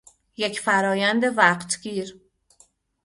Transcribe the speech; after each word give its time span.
یک 0.37 0.59
فرایند 0.59 1.23
وقتگیر 1.37 2.21